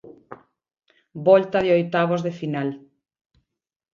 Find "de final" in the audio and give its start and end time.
2.25-2.69